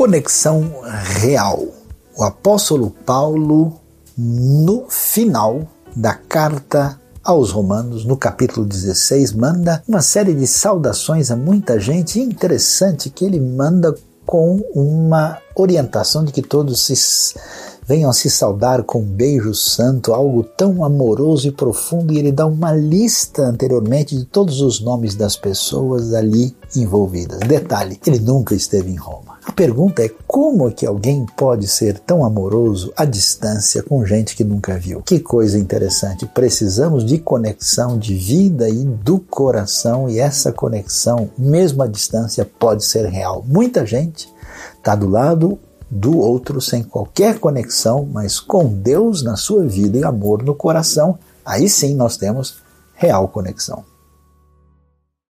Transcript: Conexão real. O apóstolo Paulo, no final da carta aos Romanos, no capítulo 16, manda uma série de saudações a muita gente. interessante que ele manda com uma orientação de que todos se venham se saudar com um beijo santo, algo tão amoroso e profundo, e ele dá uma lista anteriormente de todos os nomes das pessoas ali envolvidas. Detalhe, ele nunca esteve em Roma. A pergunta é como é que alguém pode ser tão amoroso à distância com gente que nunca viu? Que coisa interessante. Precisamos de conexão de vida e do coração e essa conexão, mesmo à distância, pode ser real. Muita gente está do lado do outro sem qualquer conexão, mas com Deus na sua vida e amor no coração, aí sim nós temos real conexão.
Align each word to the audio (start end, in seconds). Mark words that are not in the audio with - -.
Conexão 0.00 0.72
real. 1.20 1.62
O 2.16 2.24
apóstolo 2.24 2.88
Paulo, 3.04 3.78
no 4.16 4.86
final 4.88 5.68
da 5.94 6.14
carta 6.14 6.98
aos 7.22 7.50
Romanos, 7.50 8.06
no 8.06 8.16
capítulo 8.16 8.64
16, 8.64 9.34
manda 9.34 9.82
uma 9.86 10.00
série 10.00 10.32
de 10.32 10.46
saudações 10.46 11.30
a 11.30 11.36
muita 11.36 11.78
gente. 11.78 12.18
interessante 12.18 13.10
que 13.10 13.26
ele 13.26 13.38
manda 13.38 13.94
com 14.24 14.62
uma 14.74 15.36
orientação 15.54 16.24
de 16.24 16.32
que 16.32 16.40
todos 16.40 16.80
se 16.86 17.38
venham 17.86 18.10
se 18.10 18.30
saudar 18.30 18.82
com 18.84 19.00
um 19.00 19.04
beijo 19.04 19.54
santo, 19.54 20.14
algo 20.14 20.42
tão 20.42 20.82
amoroso 20.82 21.46
e 21.46 21.52
profundo, 21.52 22.14
e 22.14 22.18
ele 22.18 22.32
dá 22.32 22.46
uma 22.46 22.72
lista 22.72 23.42
anteriormente 23.42 24.16
de 24.16 24.24
todos 24.24 24.62
os 24.62 24.80
nomes 24.80 25.14
das 25.14 25.36
pessoas 25.36 26.14
ali 26.14 26.56
envolvidas. 26.74 27.40
Detalhe, 27.40 28.00
ele 28.06 28.18
nunca 28.18 28.54
esteve 28.54 28.90
em 28.90 28.96
Roma. 28.96 29.29
A 29.42 29.52
pergunta 29.52 30.04
é 30.04 30.10
como 30.26 30.68
é 30.68 30.72
que 30.72 30.84
alguém 30.84 31.24
pode 31.34 31.66
ser 31.66 31.98
tão 31.98 32.24
amoroso 32.24 32.92
à 32.94 33.06
distância 33.06 33.82
com 33.82 34.04
gente 34.04 34.36
que 34.36 34.44
nunca 34.44 34.78
viu? 34.78 35.00
Que 35.00 35.18
coisa 35.18 35.58
interessante. 35.58 36.26
Precisamos 36.26 37.04
de 37.06 37.16
conexão 37.18 37.98
de 37.98 38.14
vida 38.14 38.68
e 38.68 38.84
do 38.84 39.18
coração 39.18 40.10
e 40.10 40.18
essa 40.18 40.52
conexão, 40.52 41.30
mesmo 41.38 41.82
à 41.82 41.86
distância, 41.86 42.44
pode 42.44 42.84
ser 42.84 43.06
real. 43.06 43.42
Muita 43.46 43.86
gente 43.86 44.30
está 44.76 44.94
do 44.94 45.08
lado 45.08 45.58
do 45.90 46.18
outro 46.18 46.60
sem 46.60 46.82
qualquer 46.82 47.38
conexão, 47.38 48.06
mas 48.12 48.38
com 48.38 48.68
Deus 48.68 49.22
na 49.22 49.36
sua 49.36 49.66
vida 49.66 49.98
e 49.98 50.04
amor 50.04 50.42
no 50.42 50.54
coração, 50.54 51.18
aí 51.44 51.68
sim 51.68 51.94
nós 51.94 52.18
temos 52.18 52.58
real 52.94 53.26
conexão. 53.26 53.84